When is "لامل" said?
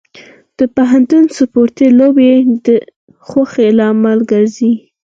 3.79-4.19